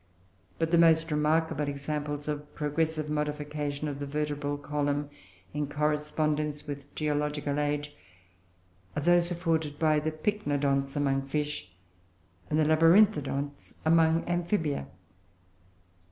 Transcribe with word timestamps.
But 0.57 0.71
the 0.71 0.79
most 0.79 1.11
remarkable 1.11 1.67
examples 1.67 2.27
of 2.27 2.55
progressive 2.55 3.07
modification 3.07 3.87
of 3.87 3.99
the 3.99 4.07
vertebral 4.07 4.57
column, 4.57 5.11
in 5.53 5.69
correspondence 5.69 6.65
with 6.65 6.95
geological 6.95 7.59
age, 7.59 7.95
are 8.95 9.03
those 9.03 9.29
afforded 9.29 9.77
by 9.77 9.99
the 9.99 10.11
Pycnodonts 10.11 10.95
among 10.97 11.27
fish, 11.27 11.71
and 12.49 12.57
the 12.57 12.65
Labyrinthodonts 12.65 13.75
among 13.85 14.27
Amphibia. 14.27 14.87